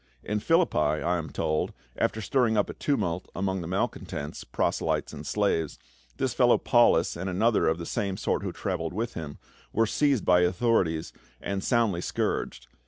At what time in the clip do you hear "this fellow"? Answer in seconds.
6.17-6.57